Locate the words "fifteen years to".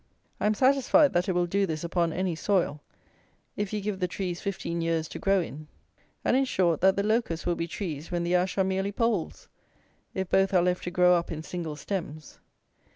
4.41-5.19